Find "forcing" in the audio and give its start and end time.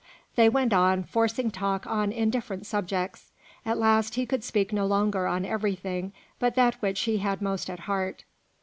1.03-1.51